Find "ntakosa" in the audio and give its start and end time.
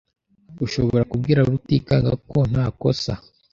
2.51-3.11